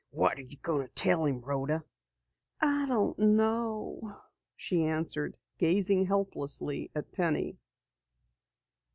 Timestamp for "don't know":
2.87-4.19